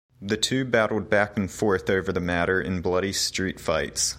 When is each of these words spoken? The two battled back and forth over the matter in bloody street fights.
The 0.19 0.35
two 0.35 0.65
battled 0.65 1.11
back 1.11 1.37
and 1.37 1.47
forth 1.49 1.87
over 1.87 2.11
the 2.11 2.19
matter 2.19 2.59
in 2.59 2.81
bloody 2.81 3.13
street 3.13 3.59
fights. 3.59 4.09